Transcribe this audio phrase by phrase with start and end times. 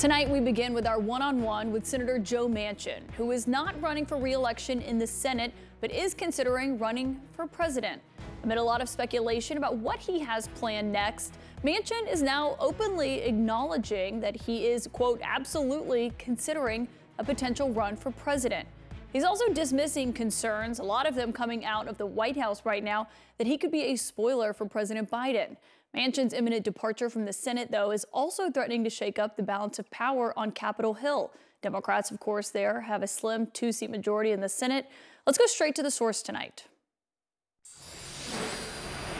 [0.00, 3.78] Tonight, we begin with our one on one with Senator Joe Manchin, who is not
[3.82, 8.00] running for re-election in the Senate, but is considering running for president.
[8.42, 11.34] Amid a lot of speculation about what he has planned next,
[11.64, 16.88] Manchin is now openly acknowledging that he is, quote, absolutely considering
[17.18, 18.66] a potential run for president.
[19.12, 22.82] He's also dismissing concerns, a lot of them coming out of the White House right
[22.82, 25.56] now, that he could be a spoiler for President Biden.
[25.94, 29.78] Manchin's imminent departure from the Senate, though, is also threatening to shake up the balance
[29.78, 31.32] of power on Capitol Hill.
[31.62, 34.86] Democrats, of course, there have a slim two seat majority in the Senate.
[35.26, 36.64] Let's go straight to the source tonight.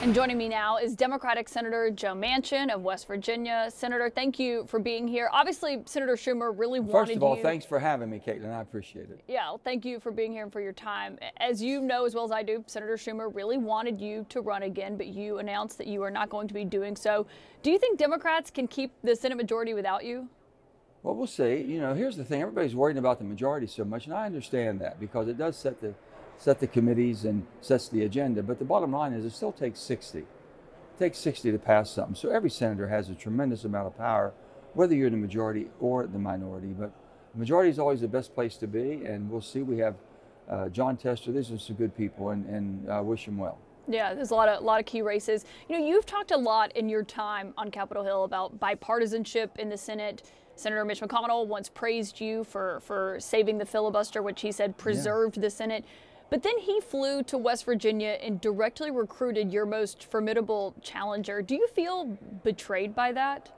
[0.03, 3.71] And joining me now is Democratic Senator Joe Manchin of West Virginia.
[3.71, 5.29] Senator, thank you for being here.
[5.31, 7.43] Obviously, Senator Schumer really wanted First of all, you.
[7.43, 8.51] thanks for having me, Kaitlan.
[8.51, 9.21] I appreciate it.
[9.29, 11.19] Yeah, well, thank you for being here and for your time.
[11.37, 14.63] As you know as well as I do, Senator Schumer really wanted you to run
[14.63, 17.27] again, but you announced that you are not going to be doing so.
[17.63, 20.30] Do you think Democrats can keep the Senate majority without you?
[21.03, 21.57] Well, we'll see.
[21.57, 24.80] You know, here's the thing: everybody's worrying about the majority so much, and I understand
[24.80, 25.93] that because it does set the
[26.41, 28.43] set the committees and sets the agenda.
[28.43, 30.21] But the bottom line is, it still takes 60.
[30.21, 30.27] It
[30.99, 32.15] takes 60 to pass something.
[32.15, 34.33] So every senator has a tremendous amount of power,
[34.73, 36.68] whether you're in the majority or the minority.
[36.68, 36.93] But
[37.35, 39.61] the majority is always the best place to be, and we'll see.
[39.61, 39.96] We have
[40.49, 41.30] uh, Jon Tester.
[41.30, 43.59] These are some good people, and, and uh, wish them well.
[43.87, 45.45] Yeah, there's a lot of a lot of key races.
[45.68, 49.68] You know, you've talked a lot in your time on Capitol Hill about bipartisanship in
[49.68, 50.23] the Senate.
[50.55, 55.37] Senator Mitch McConnell once praised you for for saving the filibuster, which he said preserved
[55.37, 55.43] yeah.
[55.43, 55.85] the Senate.
[56.31, 61.43] But then he flew to West Virginia and directly recruited your most formidable challenger.
[61.43, 63.51] Do you feel betrayed by that?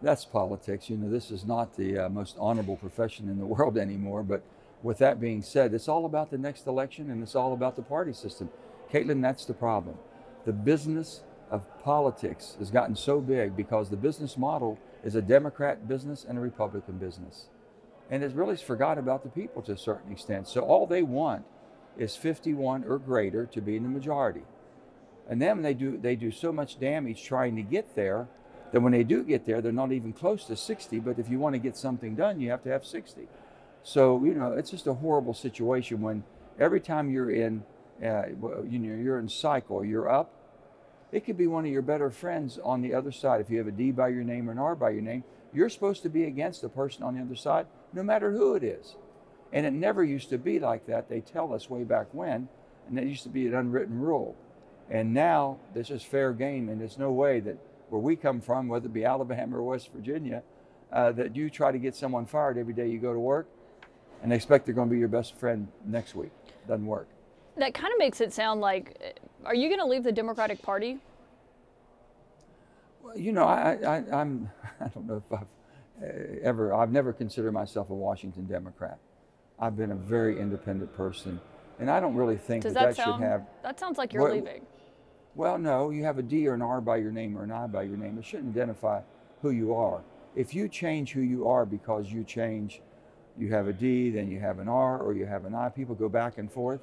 [0.00, 0.88] That's politics.
[0.88, 4.22] You know, this is not the uh, most honorable profession in the world anymore.
[4.22, 4.42] But
[4.82, 7.82] with that being said, it's all about the next election and it's all about the
[7.82, 8.48] party system.
[8.90, 9.96] Kaitlan, that's the problem.
[10.46, 15.86] The business of politics has gotten so big because the business model is a Democrat
[15.86, 17.48] business and a Republican business.
[18.10, 20.48] And it's really forgot about the people to a certain extent.
[20.48, 21.44] So all they want
[21.98, 24.42] is 51 or greater to be in the majority.
[25.28, 28.28] And then they do they do so much damage trying to get there
[28.72, 31.00] that when they do get there, they're not even close to 60.
[31.00, 33.28] But if you want to get something done, you have to have 60.
[33.82, 36.24] So you know it's just a horrible situation when
[36.58, 37.64] every time you're in,
[38.04, 38.26] uh,
[38.68, 40.32] you know, you're in cycle, you're up.
[41.12, 43.40] It could be one of your better friends on the other side.
[43.40, 45.68] If you have a D by your name or an R by your name, you're
[45.68, 48.96] supposed to be against the person on the other side, no matter who it is.
[49.52, 51.08] And it never used to be like that.
[51.08, 52.48] They tell us way back when,
[52.88, 54.36] and it used to be an unwritten rule.
[54.90, 57.56] And now this is fair game, and there's no way that
[57.88, 60.42] where we come from, whether it be Alabama or West Virginia,
[60.92, 63.48] uh, that you try to get someone fired every day you go to work
[64.22, 66.30] and expect they're going to be your best friend next week.
[66.66, 67.08] Doesn't work.
[67.56, 70.98] That kind of makes it sound like, are you going to leave the Democratic Party?
[73.02, 75.46] Well, you know, I, I, I'm, I don't know if I've
[76.02, 78.98] uh, ever, I've never considered myself a Washington Democrat.
[79.58, 81.40] I've been a very independent person,
[81.78, 83.46] and I don't really think Does that, that, that sound, should have.
[83.62, 84.66] That sounds like you're well, leaving.
[85.34, 87.66] Well, no, you have a D or an R by your name or an I
[87.66, 88.18] by your name.
[88.18, 89.00] It shouldn't identify
[89.42, 90.02] who you are.
[90.34, 92.82] If you change who you are because you change,
[93.38, 95.94] you have a D, then you have an R, or you have an I, people
[95.94, 96.80] go back and forth.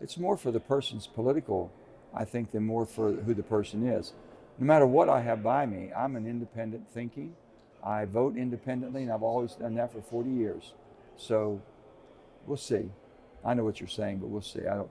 [0.00, 1.70] It's more for the person's political,
[2.14, 4.12] I think, than more for who the person is.
[4.58, 7.34] No matter what I have by me, I'm an independent thinking.
[7.82, 10.74] I vote independently, and I've always done that for 40 years.
[11.16, 11.60] So
[12.46, 12.90] we'll see.
[13.44, 14.60] I know what you're saying, but we'll see.
[14.60, 14.90] I don't.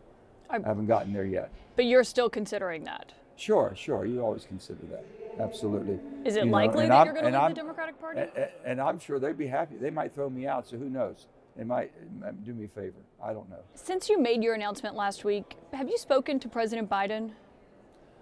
[0.49, 1.51] I, I haven't gotten there yet.
[1.75, 3.13] But you're still considering that.
[3.35, 4.05] Sure, sure.
[4.05, 5.05] You always consider that.
[5.39, 5.99] Absolutely.
[6.25, 8.19] Is it you likely know, that I'm, you're going to leave I'm, the Democratic Party?
[8.19, 9.75] And, and, I'm sure they'd be happy.
[9.77, 11.27] They might throw me out, so who knows?
[11.57, 12.97] It might, it might do me a favor.
[13.23, 13.59] I don't know.
[13.75, 17.31] Since you made your announcement last week, have you spoken to President Biden?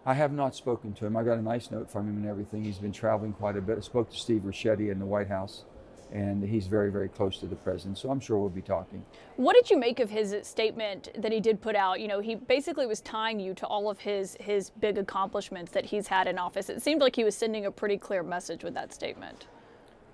[0.05, 1.17] I have not spoken to him.
[1.17, 2.63] I got a nice note from him and everything.
[2.63, 3.77] He's been traveling quite a bit.
[3.77, 5.65] I spoke to Steve Ricchetti in the White House
[6.12, 7.97] and he's very, very close to the president.
[7.97, 9.03] So I'm sure we'll be talking.
[9.35, 12.00] What did you make of his statement that he did put out?
[12.00, 15.85] You know, he basically was tying you to all of his his big accomplishments that
[15.85, 16.69] he's had in office.
[16.69, 19.47] It seemed like he was sending a pretty clear message with that statement.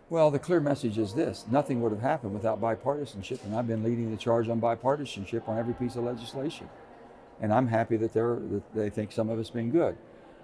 [0.09, 3.83] Well, the clear message is this: nothing would have happened without bipartisanship, and I've been
[3.83, 6.69] leading the charge on bipartisanship on every piece of legislation.
[7.41, 9.97] And I'm happy that they're that they think some of it's been good.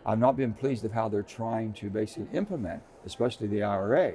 [0.06, 4.13] I've not been pleased with how they're trying to basically implement, especially the IRA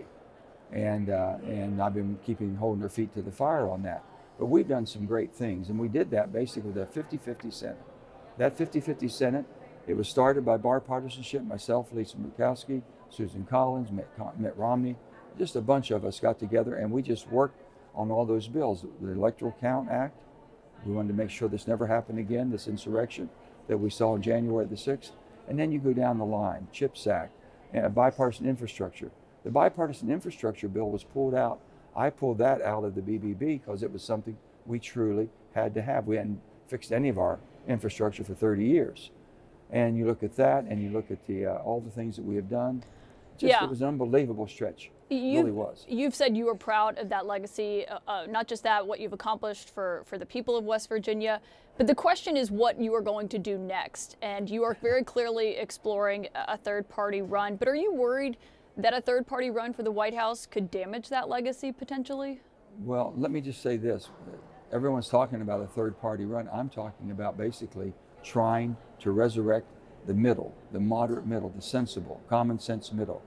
[0.75, 4.05] and uh, and I've been keeping holding their feet to the fire on that.
[4.38, 7.82] But we've done some great things, and we did that basically with a 50-50 Senate.
[8.37, 9.44] That 50-50 Senate,
[9.87, 11.47] it was started by bipartisanship.
[11.47, 14.97] Myself, Lisa Murkowski, Susan Collins, Mitt, Mitt Romney,
[15.38, 17.61] just a bunch of us got together, and we just worked
[17.94, 18.85] on all those bills.
[19.00, 20.20] The Electoral Count Act.
[20.85, 22.50] We wanted to make sure this never happened again.
[22.50, 23.31] This insurrection
[23.69, 25.12] that we saw on January the 6th,
[25.49, 26.67] and then you go down the line.
[26.73, 27.32] CHIPS Act,
[27.94, 29.12] bipartisan infrastructure
[29.44, 31.61] The bipartisan infrastructure bill was pulled out.
[31.94, 34.37] I pulled that out of the BBB because it was something
[34.67, 36.06] we truly had to have.
[36.06, 37.38] We hadn't fixed any of our
[37.69, 39.11] infrastructure for 30 years.
[39.70, 42.25] And you look at that, and you look at the uh, all the things that
[42.25, 42.82] we have done.
[43.37, 43.64] Just, Yeah.
[43.64, 44.91] It was an unbelievable stretch.
[45.11, 45.85] It You- really was.
[45.88, 49.12] You've said you are proud of that legacy, uh, uh, not just that, what you've
[49.12, 51.41] accomplished for, for the people of West Virginia,
[51.76, 54.17] but the question is what you are going to do next.
[54.23, 57.56] And you are very clearly exploring a a third party run.
[57.56, 58.37] But are you worried
[58.76, 62.41] that a third party run for the White House could damage that legacy potentially?
[62.81, 64.09] Well, let me just say this.
[64.73, 66.49] Everyone's talking about a third party run.
[66.53, 67.93] I'm talking about basically
[68.23, 69.67] trying to resurrect
[70.06, 73.23] the middle, the moderate middle, the sensible, common sense middle.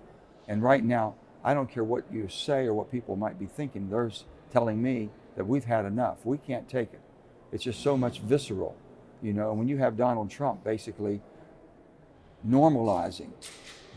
[0.48, 3.90] And right now, I don't care what you say or what people might be thinking,
[3.90, 4.12] they're
[4.52, 6.18] telling me that we've had enough.
[6.26, 7.02] We can't take it.
[7.52, 8.76] It's just so much visceral.
[9.22, 11.22] You know, when you have Donald Trump basically
[12.48, 13.32] normalizing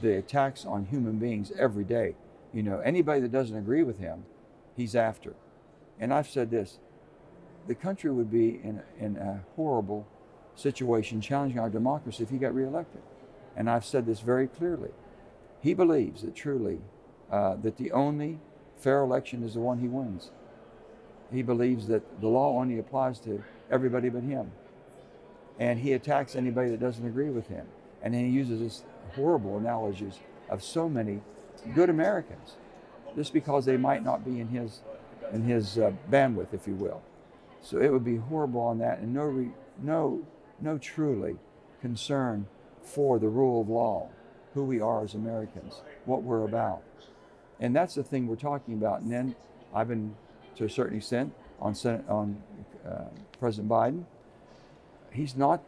[0.01, 2.15] the attacks on human beings every day,
[2.53, 4.25] you know, anybody that doesn't agree with him,
[4.77, 5.35] he's after.
[5.99, 6.79] And I've said this
[7.67, 10.07] the country would be in, in a horrible
[10.55, 13.03] situation challenging our democracy if he got reelected.
[13.57, 14.91] And I've said this very clearly.
[15.61, 16.81] He believes that truly
[17.31, 18.39] uh, that the only
[18.77, 20.31] fair election is the one he wins.
[21.33, 24.51] He believes that the law only applies to everybody but him.
[25.59, 27.67] And he attacks anybody that doesn't agree with him.
[28.03, 28.83] And then he uses this
[29.15, 30.19] horrible analogies
[30.49, 31.21] of so many
[31.75, 32.57] good Americans
[33.17, 34.81] just because they might not be in his
[35.33, 37.03] in his uh, bandwidth, if you will.
[37.63, 39.51] So it would be horrible on that, and no, re,
[39.81, 40.23] no,
[40.61, 41.37] no truly
[41.81, 42.47] concern
[42.83, 44.09] for the rule of law,
[44.55, 46.83] who we are as Americans, what we're about,
[47.61, 49.03] and that's the thing we're talking about.
[49.03, 49.37] And then
[49.75, 50.17] I've been,
[50.57, 52.43] to a certain extent, on Senate, on
[52.87, 53.05] uh,
[53.39, 54.05] President Biden.
[55.13, 55.63] He's not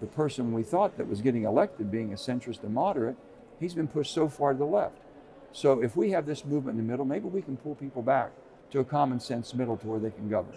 [0.00, 3.16] the person we thought that was getting elected, being a centrist and moderate.
[3.60, 4.96] He's been pushed so far to the left.
[5.52, 8.32] So if we have this movement in the middle, maybe we can pull people back
[8.70, 10.54] to a common sense middle to where they can govern.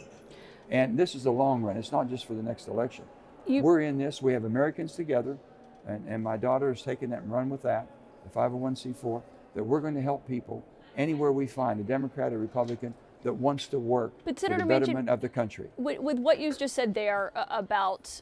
[0.72, 1.78] And this is the long run.
[1.78, 3.06] It's not just for the next election.
[3.46, 4.22] You- We're in this.
[4.22, 5.38] We have Americans together,
[5.86, 7.88] and, and my daughter has taken that and run with that,
[8.24, 9.22] the 501c4,
[9.54, 10.66] that we're going to help people
[10.98, 12.94] anywhere we find a Democrat or Republican
[13.24, 15.68] that wants to work But for Senator the Manchin- betterment of the country.
[15.78, 18.22] With, with what you just said there uh, about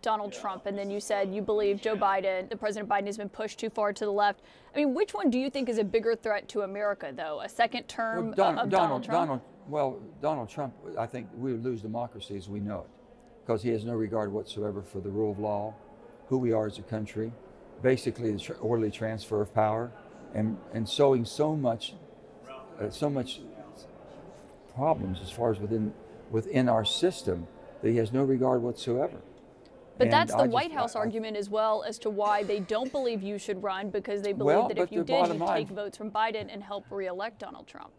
[0.00, 3.28] Donald Trump, and then you said you believe Joe Biden, the President Biden, has been
[3.28, 4.40] pushed too far to the left.
[4.74, 7.40] I mean, which one do you think is a bigger threat to America, though?
[7.40, 9.20] A second term Well, Don- of Donald, Trump?
[9.28, 12.90] Donald, well, Donald Trump, I think we would lose democracy as we know it
[13.44, 15.74] because he has no regard whatsoever for the rule of law,
[16.28, 17.30] who we are as a country,
[17.82, 19.92] basically the tr- orderly transfer of power,
[20.34, 21.94] and, and sowing so much,
[22.80, 23.40] uh, so much
[24.74, 25.92] problems as far as within,
[26.30, 27.46] within our system
[27.82, 29.18] that he has no regard whatsoever.
[29.96, 32.10] But And that's the I just- White House I- I- argument as well as to
[32.10, 35.28] why they don't believe you should run because they believe Well, that if you did,
[35.28, 37.90] you'd line- take votes from Biden and help reelect Donald Trump.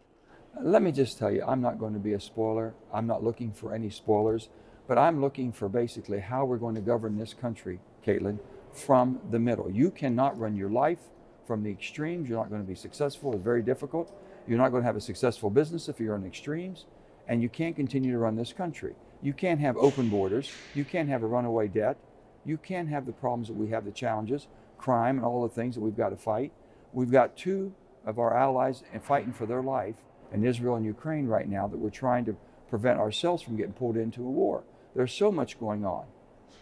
[0.60, 2.74] Let me just tell you, I'm not going to be a spoiler.
[2.92, 4.48] I'm not looking for any spoilers,
[4.86, 8.38] but I'm looking for basically how we're going to govern this country, Kaitlan,
[8.72, 9.70] from the middle.
[9.70, 11.00] You cannot run your life
[11.46, 12.28] from the extremes.
[12.28, 13.32] You're not going to be successful.
[13.34, 14.12] It's very difficult.
[14.46, 16.86] You're not going to have a successful business if you're on extremes,
[17.28, 18.94] and you can't continue to run this country.
[19.26, 20.52] You can't have open borders.
[20.72, 21.96] You can't have a runaway debt.
[22.44, 24.46] You can't have the problems that we have, the challenges,
[24.78, 26.52] crime, and all the things that we've got to fight.
[26.92, 27.74] We've got two
[28.04, 29.96] of our allies fighting for their life
[30.32, 32.36] in Israel and Ukraine right now that we're trying to
[32.70, 34.62] prevent ourselves from getting pulled into a war.
[34.94, 36.04] There's so much going on.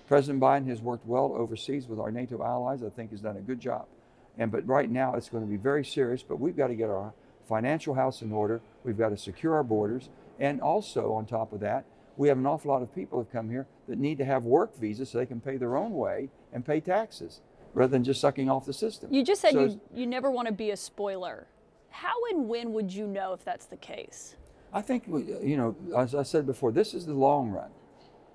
[0.08, 2.82] President Biden has worked well overseas with our NATO allies.
[2.82, 3.84] I think he's done a good job.
[4.38, 6.22] And but right now it's going to be very serious.
[6.22, 7.12] But we've got to get our
[7.46, 8.62] financial house in order.
[8.84, 10.08] We've got to secure our borders,
[10.40, 11.84] and also on top of that,
[12.16, 14.78] we have an awful lot of people have come here that need to have work
[14.78, 17.40] visas so they can pay their own way and pay taxes
[17.72, 19.12] rather than just sucking off the system.
[19.12, 21.48] You just said So you, you never want to be a spoiler.
[21.90, 24.36] How and when would you know if that's the case?
[24.72, 27.70] I think, you know, as I said before, this is the long run.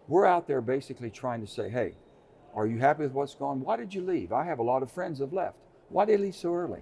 [0.07, 1.93] We're out there basically trying to say, hey,
[2.55, 3.61] are you happy with what's gone?
[3.61, 4.31] Why did you leave?
[4.31, 5.57] I have a lot of friends that have left.
[5.89, 6.81] Why did they leave so early?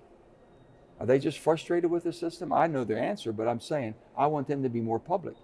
[0.99, 2.51] Are they just frustrated with the system?
[2.51, 5.35] I know the answer, but I'm saying I want them to be more public.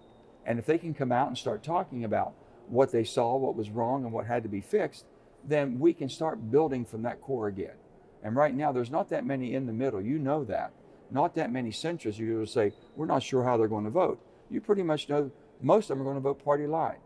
[0.46, 2.34] And if they can come out and start talking about
[2.68, 5.04] what they saw, what was wrong, and what had to be fixed,
[5.46, 7.74] then we can start building from that core again.
[8.22, 10.00] And right now, there's not that many in the middle.
[10.00, 10.72] You know that.
[11.10, 12.18] Not that many centrists.
[12.18, 14.18] Going to say, we're not sure how they're going to vote.
[14.50, 16.98] You pretty much know most of them are going to vote party line,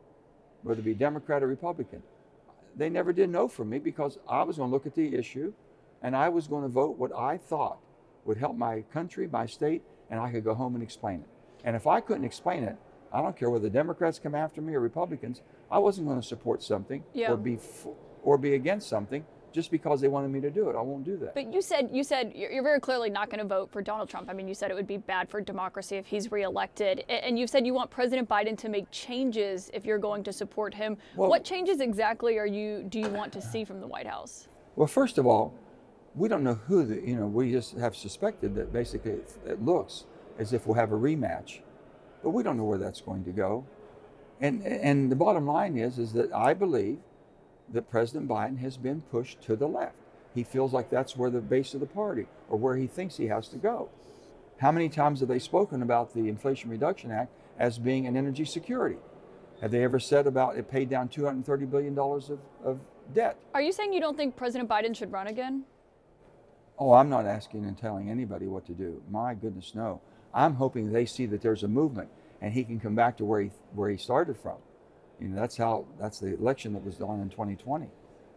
[0.62, 2.02] whether it be Democrat or Republican.
[2.76, 5.52] They never did know from me because I was going to look at the issue
[6.02, 7.78] and I was going to vote what I thought
[8.24, 11.28] would help my country, my state, and I could go home and explain it.
[11.64, 12.76] And if I couldn't explain it,
[13.12, 16.62] I don't care whether Democrats come after me or Republicans, I wasn't going to support
[16.62, 17.32] something Yeah.
[17.32, 17.86] or be f-
[18.22, 20.76] or be against something just because they wanted me to do it.
[20.76, 21.34] I won't do that.
[21.34, 24.28] But you said you said you're very clearly not going to vote for Donald Trump.
[24.28, 27.48] I mean, you said it would be bad for democracy if he's reelected, and you've
[27.48, 30.98] said you want President Biden to make changes if you're going to support him.
[31.16, 34.48] Well, what changes exactly are you do you want to see from the White House?
[34.76, 35.54] Well, first of all,
[36.14, 39.12] we don't know who the you know we just have suspected that basically
[39.46, 40.04] it looks
[40.38, 41.60] as if we'll have a rematch,
[42.22, 43.64] but we don't know where that's going to go.
[44.40, 46.98] And and the bottom line is is that I believe
[47.72, 49.96] that President Biden has been pushed to the left.
[50.34, 53.26] He feels like that's where the base of the party or where he thinks he
[53.26, 53.88] has to go.
[54.58, 58.44] How many times have they spoken about the Inflation Reduction Act as being an energy
[58.44, 58.98] security?
[59.60, 62.80] Have they ever said about it paid down $230 billion of, of
[63.12, 63.36] debt?
[63.54, 65.64] Are you saying you don't think President Biden should run again?
[66.78, 69.02] Oh, I'm not asking and telling anybody what to do.
[69.10, 70.00] My goodness, no.
[70.34, 72.08] I'm hoping they see that there's a movement
[72.40, 74.56] and he can come back to where he, where he started from.
[75.20, 77.88] You know, that's how that's the election that was done in 2020,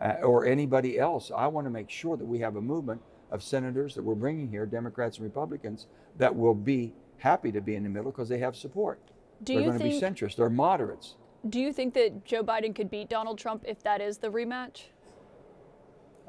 [0.02, 1.32] uh, or anybody else.
[1.36, 4.50] I want to make sure that we have a movement of senators that we're bringing
[4.50, 8.40] here, Democrats and Republicans, that will be happy to be in the middle because they
[8.40, 9.00] have support.
[9.44, 10.36] Do They're going to be centrist.
[10.38, 11.16] They're moderates.
[11.48, 14.86] Do you think that Joe Biden could beat Donald Trump if that is the rematch?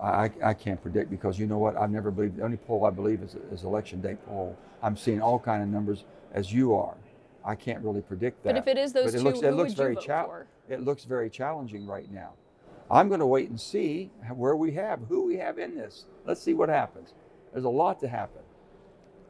[0.00, 1.76] I, I can't predict because you know what?
[1.76, 2.36] I've never believed.
[2.36, 4.56] The only poll I believe is, is election day poll.
[4.82, 6.96] I'm seeing all kind of numbers as you are.
[7.44, 8.50] I can't really predict that.
[8.50, 10.26] But if it is those but it two, looks, who looks would very you vote
[10.26, 10.46] for?
[10.68, 12.32] It looks very challenging right now.
[12.90, 16.04] I'm going to wait and see where we have, who we have in this.
[16.26, 17.14] Let's see what happens.
[17.52, 18.42] There's a lot to happen.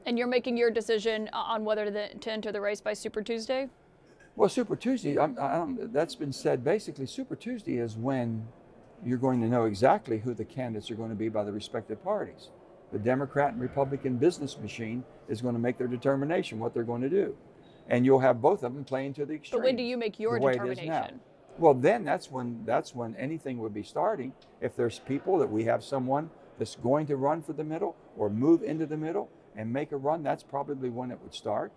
[0.05, 3.69] And you're making your decision on whether to, to enter the race by Super Tuesday?
[4.35, 6.65] Well, Super Tuesday, I'm, I'm, that's been said.
[6.65, 8.47] Basically, Super Tuesday is when
[9.05, 12.03] you're going to know exactly who the candidates are going to be by the respective
[12.03, 12.51] parties.
[12.93, 17.03] The Democrat and Republican business machine is going to make their determination what they're going
[17.03, 17.37] to do
[17.89, 19.61] and you'll have both of them playing to the extreme.
[19.61, 21.21] But when do you make your determination?
[21.59, 24.33] Well, then that's when that's when anything would be starting.
[24.61, 28.31] If there's people that we have someone that's going to run for the middle or
[28.31, 31.73] move into the middle and make a run, that's probably when it would start.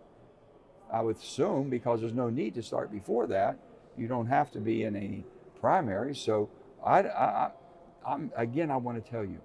[0.91, 3.57] I would assume because there's no need to start before that.
[3.97, 5.25] You don't have to be in any
[5.59, 6.15] primary.
[6.15, 6.49] So
[6.85, 7.51] I, I,
[8.07, 9.39] I'm again, I want to tell you,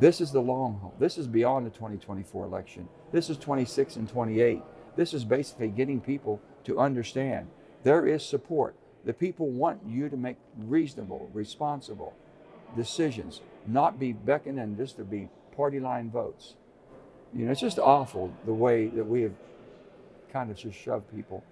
[0.00, 0.94] this is the long haul.
[0.98, 2.88] This is beyond the 2024 election.
[3.12, 4.62] This is 26 and 28.
[4.96, 7.48] This is basically getting people to understand
[7.82, 8.74] there is support.
[9.04, 12.14] The people want you to make reasonable, responsible
[12.76, 16.54] decisions, not be beckoning just to be party line votes.
[17.34, 19.32] You know, it's just awful the way that we have
[20.32, 21.42] kind of just shoved people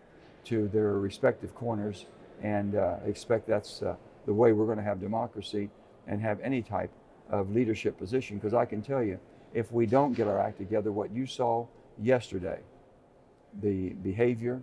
[0.45, 2.07] to their respective corners
[2.43, 3.97] and uh, expect that's uh,
[4.31, 5.69] the way we're going to have democracy
[6.07, 6.93] and have any type
[7.31, 8.39] of leadership position.
[8.39, 9.19] Because I can tell you,
[9.53, 11.67] if we don't get our act together, what you saw
[12.01, 12.61] yesterday
[13.61, 14.63] the behavior.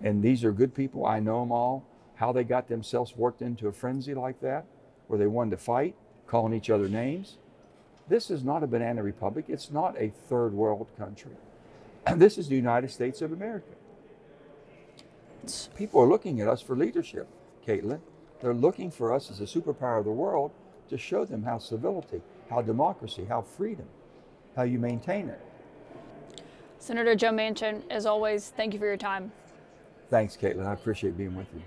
[0.00, 1.04] And these are good people.
[1.04, 1.84] I know them all.
[2.14, 4.64] How they got themselves worked into a frenzy like that,
[5.08, 5.94] where they wanted to fight,
[6.26, 7.36] calling each other names.
[8.08, 9.44] This is not a banana republic.
[9.48, 11.36] It's not a third world country.
[12.16, 13.74] This is the United States of America.
[15.76, 17.28] People are looking at us for leadership,
[17.66, 18.00] Kaitlan.
[18.42, 20.50] They're looking for us as a superpower of the world
[20.90, 22.20] to show them how civility,
[22.50, 23.86] how democracy, how freedom,
[24.56, 25.40] how you maintain it.
[26.80, 29.30] Senator Joe Manchin, as always, thank you for your time.
[30.10, 30.66] Thanks, Kaitlan.
[30.66, 31.62] I appreciate being with you.